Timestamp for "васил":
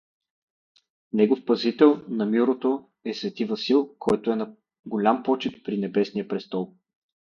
3.47-3.95